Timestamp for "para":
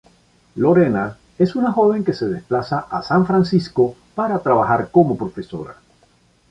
4.15-4.39